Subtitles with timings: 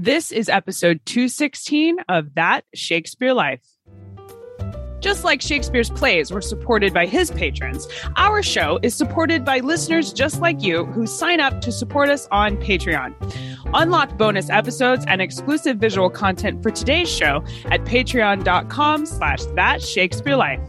[0.00, 3.64] This is episode 216 of That Shakespeare Life.
[5.00, 10.12] Just like Shakespeare's plays were supported by his patrons, our show is supported by listeners
[10.12, 13.12] just like you who sign up to support us on Patreon.
[13.74, 20.36] Unlock bonus episodes and exclusive visual content for today's show at patreon.com slash that Shakespeare
[20.36, 20.60] life.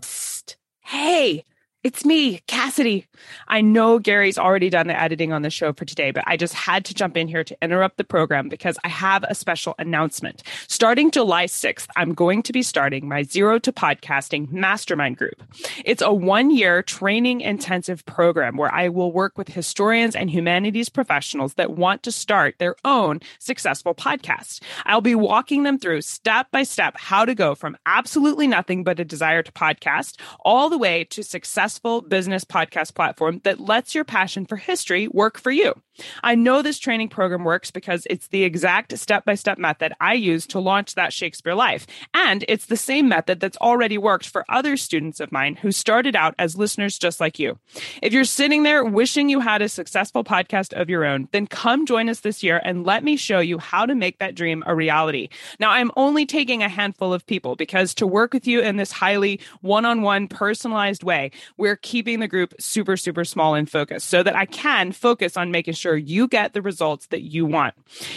[0.00, 0.56] Psst.
[0.80, 1.44] Hey,
[1.84, 3.08] it's me, Cassidy.
[3.48, 6.54] I know Gary's already done the editing on the show for today, but I just
[6.54, 10.42] had to jump in here to interrupt the program because I have a special announcement.
[10.68, 15.42] Starting July 6th, I'm going to be starting my Zero to Podcasting Mastermind Group.
[15.84, 20.88] It's a one year training intensive program where I will work with historians and humanities
[20.88, 24.62] professionals that want to start their own successful podcast.
[24.84, 29.00] I'll be walking them through step by step how to go from absolutely nothing but
[29.00, 34.04] a desire to podcast all the way to successful business podcast platform that lets your
[34.04, 35.74] passion for history work for you.
[36.22, 40.14] I know this training program works because it's the exact step by step method I
[40.14, 41.86] used to launch that Shakespeare Life.
[42.14, 46.16] And it's the same method that's already worked for other students of mine who started
[46.16, 47.58] out as listeners just like you.
[48.02, 51.86] If you're sitting there wishing you had a successful podcast of your own, then come
[51.86, 54.74] join us this year and let me show you how to make that dream a
[54.74, 55.28] reality.
[55.58, 58.92] Now, I'm only taking a handful of people because to work with you in this
[58.92, 64.08] highly one on one personalized way, we're keeping the group super, super small and focused
[64.08, 67.74] so that I can focus on making sure you get the results that you want.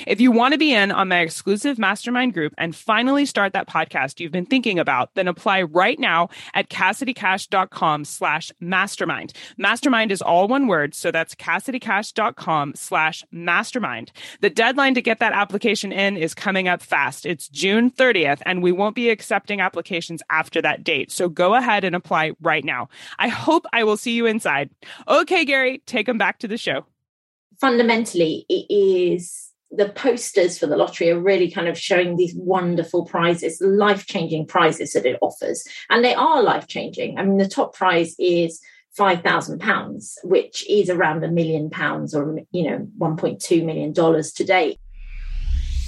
[0.08, 3.68] If you want to be in on my exclusive mastermind group and finally start that
[3.68, 9.34] podcast you've been thinking about, then apply right now at CassidyCash.com slash mastermind.
[9.58, 10.94] Mastermind is all one word.
[10.94, 14.12] So that's CassidyCash.com slash mastermind.
[14.42, 17.26] The deadline to get that application in is coming up fast.
[17.26, 21.12] It's June 30th and we won't be accepting applications after that date.
[21.12, 22.90] So go ahead and apply right now.
[23.18, 24.70] I hope I will see you inside.
[25.08, 26.86] Okay, Gary, take them back to the show
[27.60, 33.06] fundamentally it is the posters for the lottery are really kind of showing these wonderful
[33.06, 35.68] prizes, life changing prizes that it offers.
[35.90, 37.18] And they are life changing.
[37.18, 38.62] I mean, the top prize is
[38.98, 43.94] £5,000, which is around a million pounds or, you know, $1.2 million
[44.34, 44.78] today.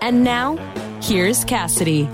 [0.00, 0.56] And now,
[1.02, 2.08] here's Cassidy.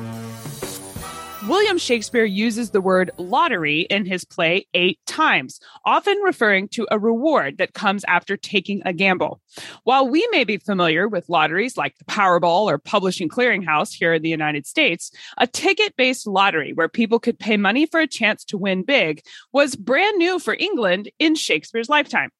[1.48, 7.00] William Shakespeare uses the word lottery in his play eight times, often referring to a
[7.00, 9.40] reward that comes after taking a gamble.
[9.82, 14.22] While we may be familiar with lotteries like the Powerball or Publishing Clearinghouse here in
[14.22, 18.44] the United States, a ticket based lottery where people could pay money for a chance
[18.44, 19.22] to win big
[19.52, 22.30] was brand new for England in Shakespeare's lifetime.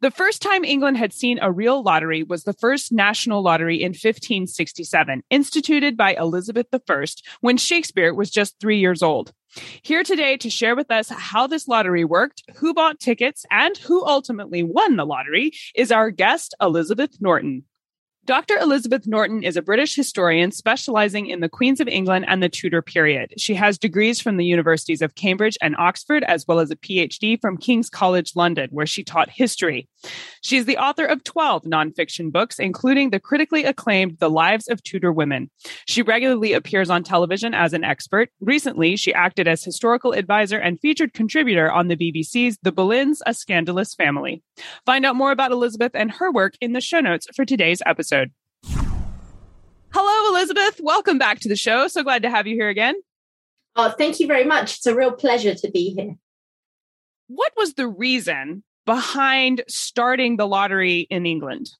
[0.00, 3.90] The first time England had seen a real lottery was the first national lottery in
[3.90, 7.06] 1567, instituted by Elizabeth I
[7.40, 9.32] when Shakespeare was just three years old.
[9.82, 14.04] Here today to share with us how this lottery worked, who bought tickets, and who
[14.04, 17.64] ultimately won the lottery is our guest, Elizabeth Norton.
[18.26, 18.56] Dr.
[18.56, 22.82] Elizabeth Norton is a British historian specializing in the Queens of England and the Tudor
[22.82, 23.32] period.
[23.38, 27.40] She has degrees from the universities of Cambridge and Oxford, as well as a PhD
[27.40, 29.88] from King's College London, where she taught history.
[30.40, 34.82] She is the author of 12 nonfiction books, including the critically acclaimed The Lives of
[34.82, 35.48] Tudor Women.
[35.86, 38.30] She regularly appears on television as an expert.
[38.40, 43.34] Recently, she acted as historical advisor and featured contributor on the BBC's The Boleyns, A
[43.34, 44.42] Scandalous Family.
[44.84, 48.15] Find out more about Elizabeth and her work in the show notes for today's episode
[48.16, 48.32] episode.
[49.92, 50.80] Hello, Elizabeth.
[50.82, 51.88] Welcome back to the show.
[51.88, 52.94] So glad to have you here again.
[53.76, 54.76] Oh, thank you very much.
[54.76, 56.16] It's a real pleasure to be here.
[57.28, 61.70] What was the reason behind starting the lottery in England?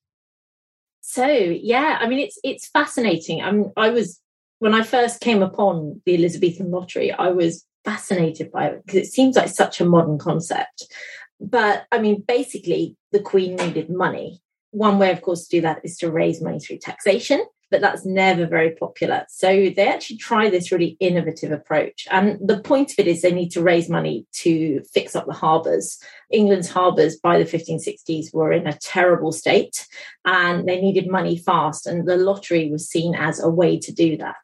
[1.01, 3.41] So, yeah, I mean, it's it's fascinating.
[3.41, 4.21] I'm, I was
[4.59, 9.13] when I first came upon the Elizabethan lottery, I was fascinated by it because it
[9.13, 10.93] seems like such a modern concept.
[11.39, 14.41] But I mean, basically, the Queen needed money
[14.71, 18.05] one way, of course, to do that is to raise money through taxation, but that's
[18.05, 19.25] never very popular.
[19.29, 22.07] So they actually try this really innovative approach.
[22.11, 25.33] And the point of it is they need to raise money to fix up the
[25.33, 25.99] harbours.
[26.31, 29.87] England's harbours by the 1560s were in a terrible state
[30.25, 31.87] and they needed money fast.
[31.87, 34.37] And the lottery was seen as a way to do that.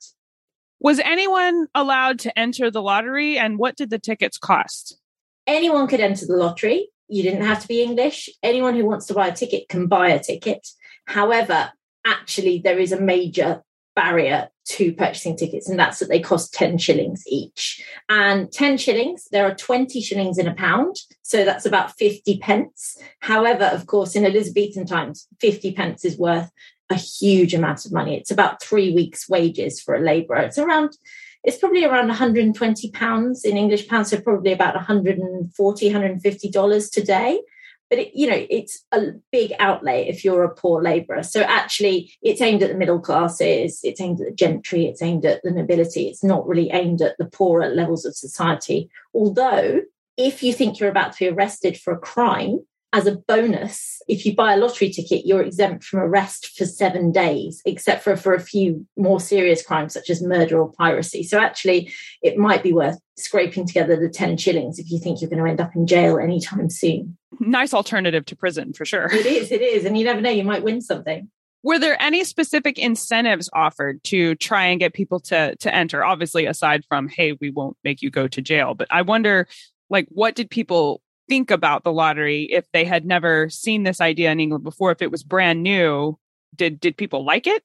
[0.80, 4.98] Was anyone allowed to enter the lottery and what did the tickets cost?
[5.46, 8.30] Anyone could enter the lottery you didn't have to be English.
[8.42, 10.66] Anyone who wants to buy a ticket can buy a ticket.
[11.06, 11.70] However,
[12.06, 13.62] actually there is a major
[13.94, 17.84] barrier to purchasing tickets, and that's that they cost 10 shillings each.
[18.08, 22.96] And 10 shillings, there are 20 shillings in a pound, so that's about 50 pence.
[23.20, 26.50] However, of course, in Elizabethan times, 50 pence is worth
[26.88, 28.16] a huge amount of money.
[28.16, 30.38] It's about three weeks' wages for a labourer.
[30.38, 30.96] It's around
[31.44, 37.40] it's probably around 120 pounds in English pounds, so probably about 140, 150 dollars today.
[37.90, 41.22] But it, you know it's a big outlay if you're a poor labourer.
[41.22, 45.26] So actually it's aimed at the middle classes it's aimed at the gentry it's aimed
[45.26, 46.08] at the nobility.
[46.08, 48.88] It's not really aimed at the poorer levels of society.
[49.12, 49.82] Although
[50.16, 52.60] if you think you're about to be arrested for a crime
[52.92, 57.10] as a bonus, if you buy a lottery ticket, you're exempt from arrest for seven
[57.10, 61.22] days, except for, for a few more serious crimes such as murder or piracy.
[61.22, 61.90] So actually,
[62.22, 65.48] it might be worth scraping together the 10 shillings if you think you're going to
[65.48, 67.16] end up in jail anytime soon.
[67.40, 69.10] Nice alternative to prison for sure.
[69.10, 69.84] It is, it is.
[69.84, 71.30] And you never know, you might win something.
[71.62, 76.04] Were there any specific incentives offered to try and get people to to enter?
[76.04, 78.74] Obviously, aside from, hey, we won't make you go to jail.
[78.74, 79.46] But I wonder,
[79.88, 84.30] like, what did people think about the lottery if they had never seen this idea
[84.30, 86.18] in England before, if it was brand new,
[86.54, 87.62] did did people like it?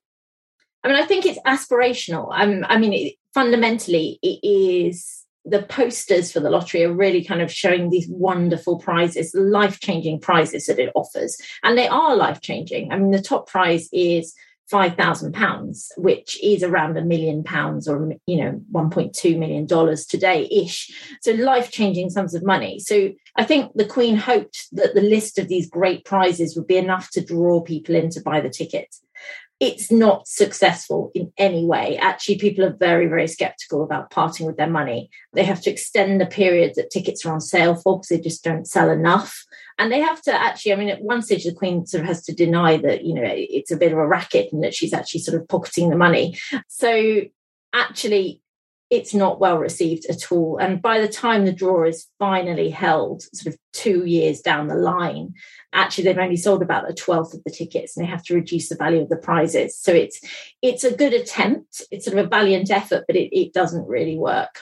[0.84, 2.30] I mean, I think it's aspirational.
[2.32, 7.42] Um, I mean, it, fundamentally, it is the posters for the lottery are really kind
[7.42, 11.38] of showing these wonderful prizes, life changing prizes that it offers.
[11.64, 12.92] And they are life changing.
[12.92, 14.34] I mean, the top prize is
[14.72, 19.68] £5,000, which is around a million pounds or, you know, $1.2 million
[20.10, 20.92] today ish.
[21.22, 22.80] So life changing sums of money.
[22.80, 26.78] So I think the Queen hoped that the list of these great prizes would be
[26.78, 28.94] enough to draw people in to buy the ticket.
[29.60, 31.98] It's not successful in any way.
[31.98, 35.10] Actually, people are very, very skeptical about parting with their money.
[35.34, 38.44] They have to extend the period that tickets are on sale for because they just
[38.44, 39.44] don't sell enough
[39.80, 42.24] and they have to actually i mean at one stage the queen sort of has
[42.24, 45.20] to deny that you know it's a bit of a racket and that she's actually
[45.20, 46.38] sort of pocketing the money
[46.68, 47.22] so
[47.74, 48.42] actually
[48.90, 50.58] it's not well received at all.
[50.58, 54.76] And by the time the draw is finally held sort of two years down the
[54.76, 55.34] line
[55.74, 58.70] actually they've only sold about a twelfth of the tickets and they have to reduce
[58.70, 59.78] the value of the prizes.
[59.78, 60.20] So it's
[60.62, 61.82] it's a good attempt.
[61.92, 64.62] It's sort of a valiant effort but it, it doesn't really work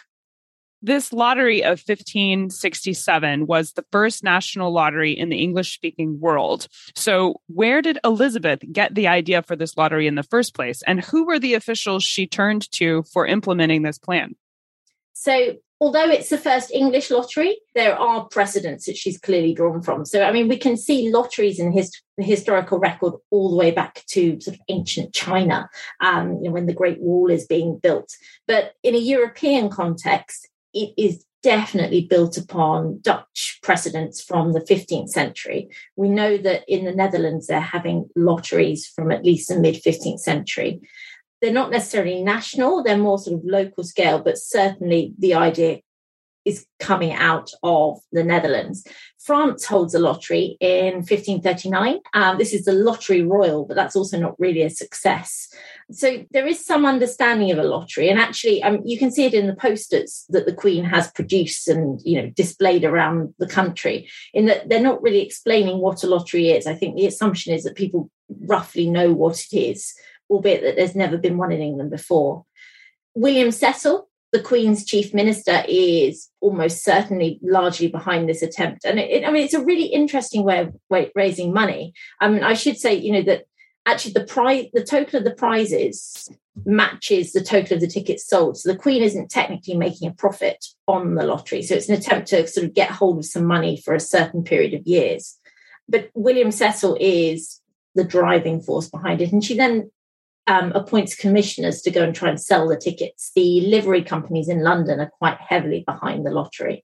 [0.81, 6.68] this lottery of 1567 was the first national lottery in the English speaking world.
[6.95, 10.81] So, where did Elizabeth get the idea for this lottery in the first place?
[10.86, 14.36] And who were the officials she turned to for implementing this plan?
[15.13, 20.06] So, although it's the first English lottery, there are precedents that she's clearly drawn from.
[20.06, 23.71] So, I mean, we can see lotteries in his, the historical record all the way
[23.71, 25.69] back to sort of ancient China,
[26.01, 28.16] um, you know, when the Great Wall is being built.
[28.48, 35.10] But in a European context, it is definitely built upon Dutch precedents from the 15th
[35.10, 35.69] century.
[35.95, 40.19] We know that in the Netherlands, they're having lotteries from at least the mid 15th
[40.19, 40.81] century.
[41.42, 45.80] They're not necessarily national, they're more sort of local scale, but certainly the idea
[46.45, 48.88] is coming out of the Netherlands.
[49.19, 52.00] France holds a lottery in 1539.
[52.13, 55.51] Um, this is the Lottery Royal, but that's also not really a success.
[55.92, 59.34] So there is some understanding of a lottery, and actually, um, you can see it
[59.34, 64.10] in the posters that the Queen has produced and you know displayed around the country.
[64.34, 66.66] In that they're not really explaining what a lottery is.
[66.66, 68.10] I think the assumption is that people
[68.48, 69.94] roughly know what it is,
[70.30, 72.45] albeit that there's never been one in England before.
[73.14, 78.83] William Cecil the Queen's chief minister is almost certainly largely behind this attempt.
[78.83, 80.76] And it, I mean, it's a really interesting way of
[81.16, 81.94] raising money.
[82.19, 83.45] I mean, I should say, you know, that
[83.85, 86.30] actually the prize, the total of the prizes
[86.65, 88.57] matches the total of the tickets sold.
[88.57, 91.61] So the Queen isn't technically making a profit on the lottery.
[91.61, 94.44] So it's an attempt to sort of get hold of some money for a certain
[94.44, 95.37] period of years.
[95.87, 97.61] But William Cecil is
[97.94, 99.31] the driving force behind it.
[99.31, 99.92] And she then
[100.47, 103.31] um, appoints commissioners to go and try and sell the tickets.
[103.35, 106.83] The livery companies in London are quite heavily behind the lottery.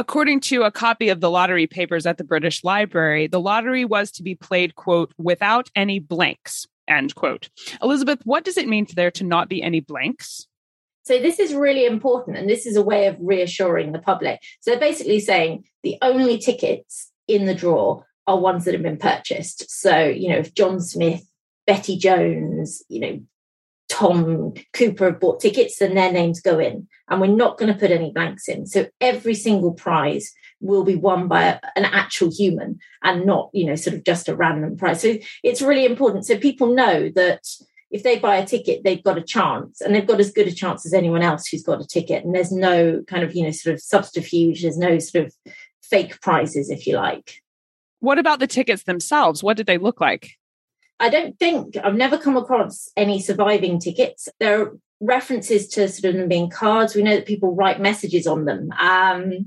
[0.00, 4.10] According to a copy of the lottery papers at the British Library, the lottery was
[4.12, 7.50] to be played, quote, without any blanks, end quote.
[7.82, 10.46] Elizabeth, what does it mean for there to not be any blanks?
[11.02, 14.40] So, this is really important, and this is a way of reassuring the public.
[14.60, 18.96] So, they're basically saying the only tickets in the draw are ones that have been
[18.96, 19.70] purchased.
[19.70, 21.24] So, you know, if John Smith
[21.66, 23.20] Betty Jones, you know,
[24.00, 26.88] Tom Cooper have bought tickets and their names go in.
[27.08, 28.66] And we're not going to put any blanks in.
[28.66, 33.66] So every single prize will be won by a, an actual human and not, you
[33.66, 35.02] know, sort of just a random prize.
[35.02, 36.24] So it's really important.
[36.24, 37.42] So people know that
[37.90, 40.52] if they buy a ticket, they've got a chance and they've got as good a
[40.52, 42.24] chance as anyone else who's got a ticket.
[42.24, 45.34] And there's no kind of, you know, sort of subterfuge, there's no sort of
[45.82, 47.42] fake prizes, if you like.
[47.98, 49.42] What about the tickets themselves?
[49.42, 50.38] What did they look like?
[51.00, 54.28] I don't think I've never come across any surviving tickets.
[54.38, 56.94] There are references to sort of them being cards.
[56.94, 58.70] We know that people write messages on them.
[58.78, 59.46] Um,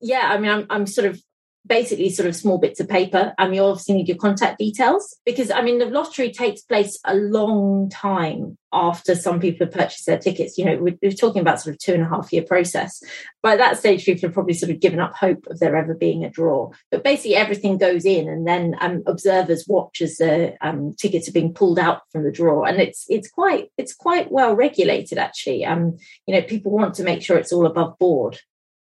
[0.00, 1.22] yeah, I mean, I'm, I'm sort of
[1.66, 5.50] basically sort of small bits of paper and you obviously need your contact details because
[5.50, 10.18] i mean the lottery takes place a long time after some people have purchased their
[10.18, 10.58] tickets.
[10.58, 13.02] You know we're, we're, talking about sort of two and a half year process.
[13.42, 16.24] By that stage people have probably sort of given up hope of there ever being
[16.24, 16.70] a draw.
[16.90, 21.32] But basically everything goes in and then um, observers watch as the um, tickets are
[21.32, 22.64] being pulled out from the draw.
[22.64, 25.64] And it's it's quite it's quite well regulated actually.
[25.64, 28.40] Um you know people want to make sure it's all above board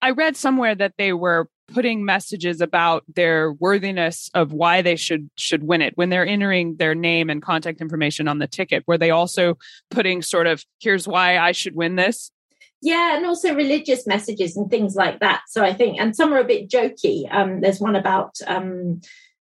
[0.03, 5.31] I read somewhere that they were putting messages about their worthiness of why they should
[5.37, 5.97] should win it.
[5.97, 9.57] When they're entering their name and contact information on the ticket were they also
[9.91, 12.31] putting sort of here's why i should win this?
[12.83, 15.43] Yeah and also religious messages and things like that.
[15.49, 17.33] So i think and some are a bit jokey.
[17.33, 19.01] Um, there's one about um,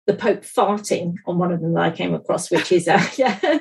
[0.07, 3.59] the Pope farting on one of them that I came across, which is uh, yeah,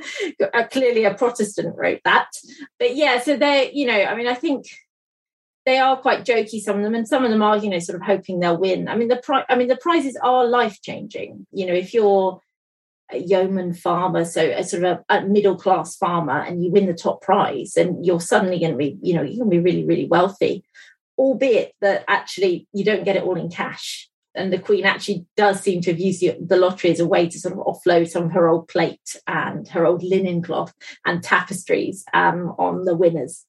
[0.70, 2.30] clearly a Protestant wrote that.
[2.78, 4.64] But yeah, so they're, you know, I mean, I think
[5.68, 7.96] they are quite jokey some of them and some of them are you know sort
[7.96, 8.88] of hoping they'll win.
[8.88, 12.40] I mean the pri- i mean the prizes are life changing you know if you're
[13.10, 16.86] a yeoman farmer so a sort of a, a middle class farmer and you win
[16.86, 19.62] the top prize and you're suddenly going to be you know you're going to be
[19.62, 20.64] really really wealthy.
[21.18, 25.60] Albeit that actually you don't get it all in cash and the queen actually does
[25.60, 28.32] seem to have used the lottery as a way to sort of offload some of
[28.32, 30.72] her old plate and her old linen cloth
[31.04, 33.44] and tapestries um, on the winners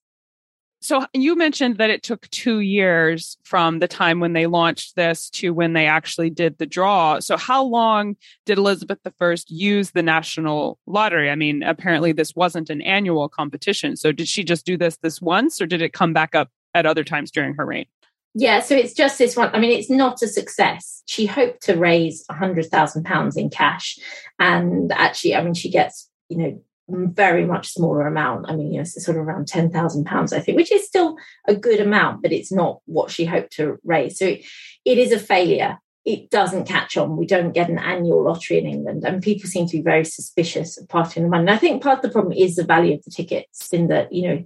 [0.82, 5.30] so you mentioned that it took two years from the time when they launched this
[5.32, 7.20] to when they actually did the draw.
[7.20, 11.30] So how long did Elizabeth I use the national lottery?
[11.30, 13.98] I mean, apparently this wasn't an annual competition.
[13.98, 16.86] So did she just do this this once, or did it come back up at
[16.86, 17.86] other times during her reign?
[18.34, 19.50] Yeah, so it's just this one.
[19.54, 21.04] I mean, it's not a success.
[21.08, 23.98] She hoped to raise a hundred thousand pounds in cash,
[24.38, 28.50] and actually, I mean, she gets you know very much smaller amount.
[28.50, 30.86] I mean, you know, it's sort of around ten thousand pounds, I think, which is
[30.86, 31.18] still
[31.48, 34.18] a good amount, but it's not what she hoped to raise.
[34.20, 34.46] So it,
[34.86, 35.78] it is a failure.
[36.06, 37.18] It doesn't catch on.
[37.18, 40.78] We don't get an annual lottery in England, and people seem to be very suspicious
[40.78, 41.42] of parting the money.
[41.42, 44.12] And I think part of the problem is the value of the tickets, in that
[44.12, 44.44] you know,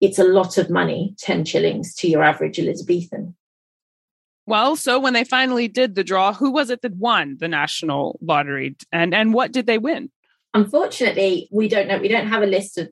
[0.00, 3.34] it's a lot of money, ten shillings to your average Elizabethan.
[4.46, 8.18] Well, so when they finally did the draw, who was it that won the national
[8.20, 10.10] lottery, and and what did they win?
[10.52, 11.98] Unfortunately, we don't know.
[11.98, 12.90] We don't have a list of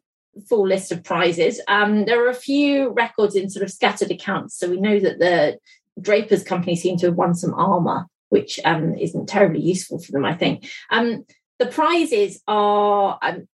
[0.49, 1.61] full list of prizes.
[1.69, 4.57] Um, there are a few records in sort of scattered accounts.
[4.57, 5.59] So we know that the
[6.01, 10.25] Drapers Company seem to have won some armor, which um, isn't terribly useful for them,
[10.25, 10.69] I think.
[10.91, 11.25] Um,
[11.59, 13.49] the prizes are, um,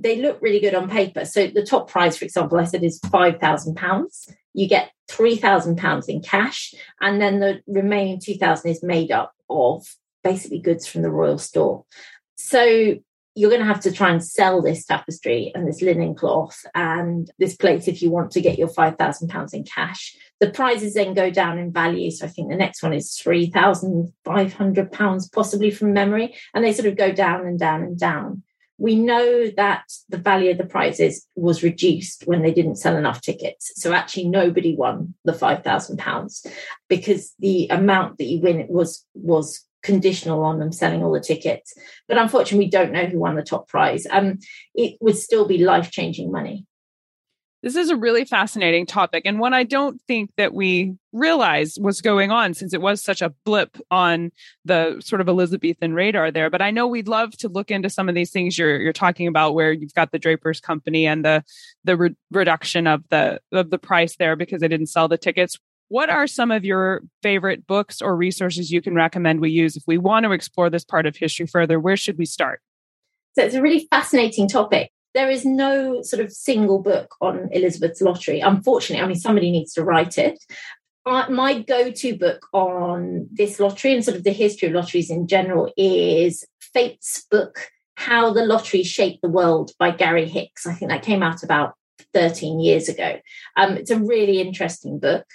[0.00, 1.24] they look really good on paper.
[1.24, 4.32] So the top prize, for example, I said is £5,000.
[4.54, 6.74] You get £3,000 in cash.
[7.00, 9.86] And then the remaining 2000 is made up of
[10.24, 11.84] basically goods from the royal store.
[12.36, 12.96] So
[13.34, 17.30] you're going to have to try and sell this tapestry and this linen cloth and
[17.38, 20.14] this plate if you want to get your £5,000 in cash.
[20.40, 22.10] The prizes then go down in value.
[22.10, 26.34] So I think the next one is £3,500, possibly from memory.
[26.52, 28.42] And they sort of go down and down and down.
[28.76, 33.20] We know that the value of the prizes was reduced when they didn't sell enough
[33.20, 33.72] tickets.
[33.76, 36.46] So actually, nobody won the £5,000
[36.88, 41.74] because the amount that you win was, was conditional on them selling all the tickets.
[42.08, 44.06] But unfortunately, we don't know who won the top prize.
[44.10, 44.38] Um,
[44.74, 46.66] it would still be life changing money.
[47.62, 52.00] This is a really fascinating topic and one I don't think that we realize was
[52.00, 54.32] going on since it was such a blip on
[54.64, 56.50] the sort of Elizabethan radar there.
[56.50, 59.28] But I know we'd love to look into some of these things you're you're talking
[59.28, 61.44] about, where you've got the Drapers Company and the
[61.84, 65.56] the re- reduction of the of the price there because they didn't sell the tickets.
[65.92, 69.82] What are some of your favorite books or resources you can recommend we use if
[69.86, 71.78] we want to explore this part of history further?
[71.78, 72.62] Where should we start?
[73.34, 74.90] So it's a really fascinating topic.
[75.12, 78.40] There is no sort of single book on Elizabeth's lottery.
[78.40, 80.42] Unfortunately, I mean, somebody needs to write it.
[81.04, 85.26] Uh, my go-to book on this lottery and sort of the history of lotteries in
[85.26, 87.60] general is Fate's Bookie,
[87.96, 90.66] How the Lottery Shaped the World by Gary Hicks.
[90.66, 91.74] I think that came out about
[92.14, 93.20] 13 years ago.
[93.58, 95.26] Um, it's a really interesting book.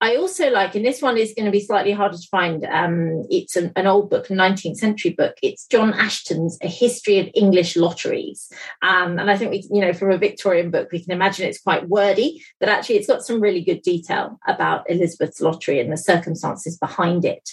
[0.00, 2.64] I also like, and this one is going to be slightly harder to find.
[2.66, 5.36] Um, it's an, an, old book, 19th century book.
[5.42, 8.50] It's John Ashton's A History of English Lotteries.
[8.82, 11.60] Um, and I think we, you know, from a Victorian book, we can imagine it's
[11.60, 15.96] quite wordy, but actually it's got some really good detail about Elizabeth's lottery and the
[15.96, 17.48] circumstances behind it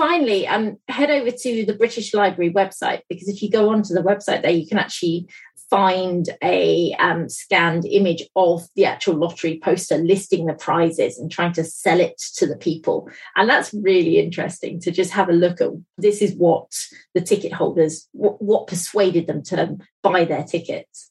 [0.00, 4.00] finally, um, head over to the British Library website because if you go onto the
[4.00, 5.28] website there, you can actually
[5.70, 11.52] find a um, scanned image of the actual lottery poster listing the prizes and trying
[11.52, 13.08] to sell it to the people.
[13.36, 16.72] And that's really interesting to just have a look at this is what
[17.14, 21.09] the ticket holders, what, what persuaded them to buy their tickets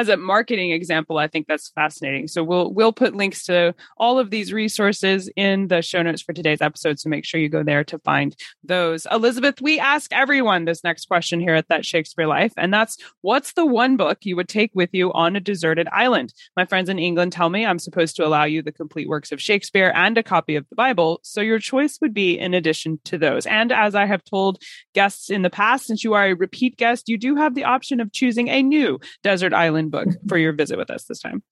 [0.00, 2.26] as a marketing example, I think that's fascinating.
[2.26, 6.32] So we'll we'll put links to all of these resources in the show notes for
[6.32, 6.98] today's episode.
[6.98, 9.06] So make sure you go there to find those.
[9.12, 13.52] Elizabeth, we ask everyone this next question here at That Shakespeare Life, and that's what's
[13.52, 16.32] the one book you would take with you on a deserted island?
[16.56, 19.42] My friends in England tell me I'm supposed to allow you the complete works of
[19.42, 21.20] Shakespeare and a copy of the Bible.
[21.22, 23.44] So your choice would be in addition to those.
[23.44, 24.62] And as I have told
[24.94, 28.00] guests in the past, since you are a repeat guest, you do have the option
[28.00, 31.42] of choosing a new desert island book for your visit with us this time?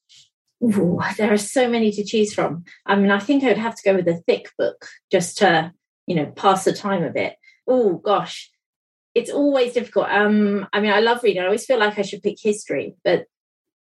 [0.63, 2.65] Ooh, there are so many to choose from.
[2.85, 5.73] I mean, I think I would have to go with a thick book just to,
[6.07, 7.37] you know, pass the time a bit.
[7.67, 8.51] Oh gosh,
[9.15, 10.09] it's always difficult.
[10.09, 11.43] Um, I mean, I love reading.
[11.43, 13.27] I always feel like I should pick history, but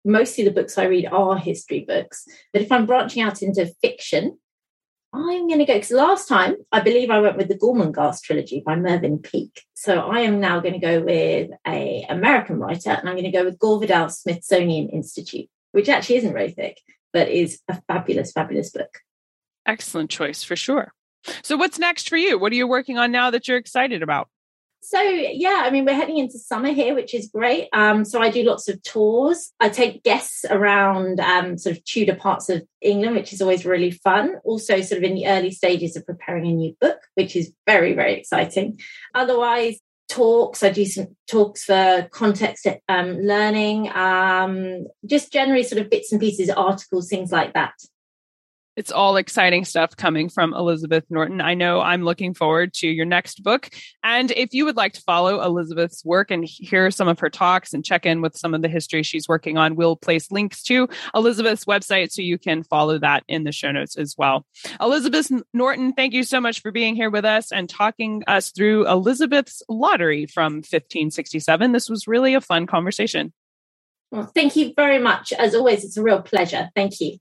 [0.03, 2.25] mostly the books I read are history books.
[2.53, 4.37] But if I'm branching out into fiction,
[5.13, 8.61] I'm going to go because last time I believe I went with the Gormenghast trilogy
[8.65, 9.63] by Mervyn Peake.
[9.73, 13.31] So I am now going to go with a American writer, and I'm going to
[13.31, 16.81] go with Gore Vidal Smithsonian Institute, which actually isn't very thick,
[17.13, 18.99] but is a fabulous, fabulous book.
[19.65, 20.93] Excellent choice for sure.
[21.41, 22.37] So what's next for you?
[22.37, 24.29] What are you working on now that you're excited about?
[24.89, 27.67] So yeah, I mean we're heading into summer here, which is great.
[27.73, 29.51] Um, so I do lots of tours.
[29.59, 33.91] I take guests around um, sort of Tudor parts of England, which is always really
[33.91, 34.35] fun.
[34.45, 37.95] Also, sort of in the early stages of preparing a new book, which is very
[37.95, 38.79] very exciting.
[39.13, 39.77] Otherwise,
[40.07, 40.63] talks.
[40.63, 46.21] I do some talks for context um, learning, um, just generally sort of bits and
[46.21, 47.73] pieces, articles, things like that
[48.77, 51.41] it's all exciting stuff coming from Elizabeth Norton.
[51.41, 53.69] I know I'm looking forward to your next book.
[54.03, 57.73] And if you would like to follow Elizabeth's work and hear some of her talks
[57.73, 60.87] and check in with some of the history she's working on, we'll place links to
[61.15, 64.45] Elizabeth's website so you can follow that in the show notes as well.
[64.79, 68.87] Elizabeth Norton, thank you so much for being here with us and talking us through
[68.87, 71.71] Elizabeth's lottery from 1567.
[71.71, 73.33] This was really a fun conversation.
[74.11, 75.33] Well, thank you very much.
[75.33, 76.69] As always, it's a real pleasure.
[76.75, 77.17] Thank you.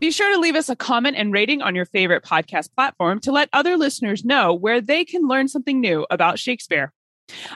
[0.00, 3.32] Be sure to leave us a comment and rating on your favorite podcast platform to
[3.32, 6.92] let other listeners know where they can learn something new about Shakespeare.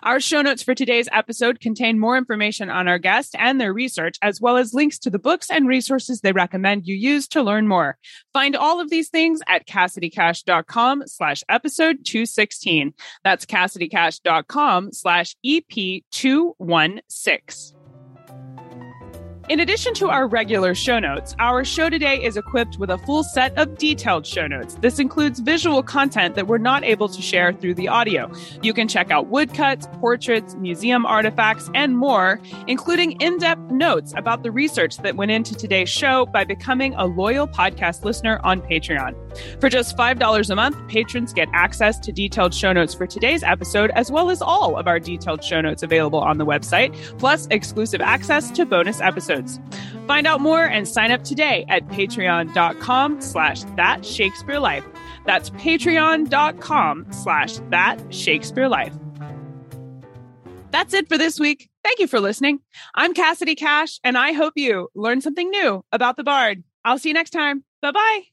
[0.02, 4.16] Our show notes for today's episode contain more information on our guest and their research,
[4.22, 7.68] as well as links to the books and resources they recommend you use to learn
[7.68, 7.96] more.
[8.32, 12.92] Find all of these things at CassidyCash.com slash episode 216.
[13.24, 17.71] That's CassidyCash.com slash EP216.
[19.48, 23.24] In addition to our regular show notes, our show today is equipped with a full
[23.24, 24.76] set of detailed show notes.
[24.80, 28.30] This includes visual content that we're not able to share through the audio.
[28.62, 34.44] You can check out woodcuts, portraits, museum artifacts, and more, including in depth notes about
[34.44, 39.16] the research that went into today's show by becoming a loyal podcast listener on Patreon.
[39.60, 43.90] For just $5 a month, patrons get access to detailed show notes for today's episode,
[43.96, 48.00] as well as all of our detailed show notes available on the website, plus exclusive
[48.00, 49.60] access to bonus episodes episodes.
[50.06, 54.84] Find out more and sign up today at patreon.com slash that Shakespeare life.
[55.26, 58.94] That's patreon.com slash that Shakespeare life.
[60.70, 61.68] That's it for this week.
[61.84, 62.60] Thank you for listening.
[62.94, 66.64] I'm Cassidy Cash, and I hope you learned something new about the Bard.
[66.84, 67.64] I'll see you next time.
[67.82, 68.31] Bye bye.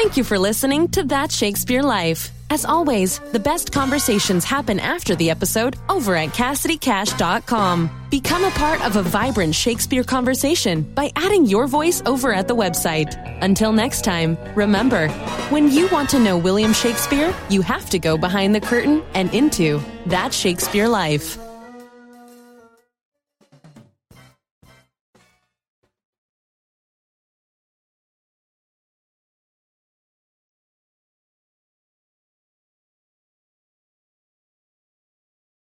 [0.00, 2.30] Thank you for listening to That Shakespeare Life.
[2.50, 7.90] As always, the best conversations happen after the episode over at CassidyCash.com.
[8.08, 12.54] Become a part of a vibrant Shakespeare conversation by adding your voice over at the
[12.54, 13.12] website.
[13.42, 15.08] Until next time, remember,
[15.50, 19.34] when you want to know William Shakespeare, you have to go behind the curtain and
[19.34, 21.38] into That Shakespeare Life.